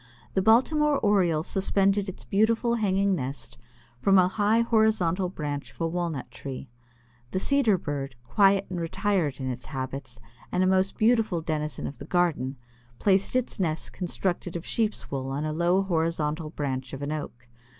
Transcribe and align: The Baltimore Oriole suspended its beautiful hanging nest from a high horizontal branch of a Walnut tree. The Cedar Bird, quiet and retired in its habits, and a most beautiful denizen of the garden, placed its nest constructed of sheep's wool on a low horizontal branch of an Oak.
The 0.33 0.41
Baltimore 0.41 0.97
Oriole 0.97 1.43
suspended 1.43 2.09
its 2.09 2.23
beautiful 2.25 2.73
hanging 2.73 3.13
nest 3.13 3.59
from 3.99 4.17
a 4.17 4.27
high 4.27 4.61
horizontal 4.61 5.29
branch 5.29 5.69
of 5.71 5.79
a 5.79 5.87
Walnut 5.87 6.31
tree. 6.31 6.71
The 7.29 7.37
Cedar 7.39 7.77
Bird, 7.77 8.15
quiet 8.23 8.65
and 8.71 8.81
retired 8.81 9.39
in 9.39 9.51
its 9.51 9.65
habits, 9.65 10.19
and 10.51 10.63
a 10.63 10.65
most 10.65 10.97
beautiful 10.97 11.41
denizen 11.41 11.85
of 11.85 11.99
the 11.99 12.05
garden, 12.05 12.57
placed 12.97 13.35
its 13.35 13.59
nest 13.59 13.93
constructed 13.93 14.55
of 14.55 14.65
sheep's 14.65 15.11
wool 15.11 15.29
on 15.29 15.45
a 15.45 15.53
low 15.53 15.83
horizontal 15.83 16.49
branch 16.49 16.93
of 16.93 17.03
an 17.03 17.11
Oak. 17.11 17.47